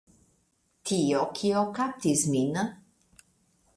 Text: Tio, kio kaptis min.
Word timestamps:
Tio, 0.91 1.21
kio 1.41 1.61
kaptis 1.81 2.25
min. 2.33 2.59